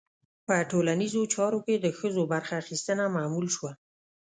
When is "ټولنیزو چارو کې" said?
0.71-1.75